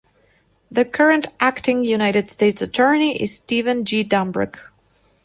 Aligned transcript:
The 0.71 0.83
current 0.83 1.27
Acting 1.39 1.83
United 1.83 2.27
States 2.31 2.63
Attorney 2.63 3.21
is 3.21 3.35
Stephen 3.35 3.85
G. 3.85 4.03
Dambruch. 4.03 4.71